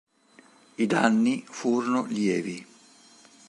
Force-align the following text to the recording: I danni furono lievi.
I 0.77 0.87
danni 0.87 1.43
furono 1.45 2.05
lievi. 2.05 2.65